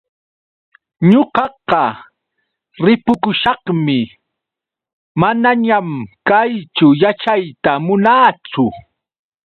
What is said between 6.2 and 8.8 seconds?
kayćhu yaćhayta munaachu.